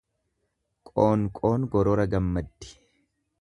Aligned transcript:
Qoonqoon 0.95 1.67
gorora 1.75 2.07
gammaddi. 2.15 2.73